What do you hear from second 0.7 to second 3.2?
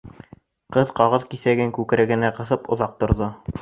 Ҡыҙ ҡағыҙ киҫәген күкрәгенә ҡыҫып оҙаҡ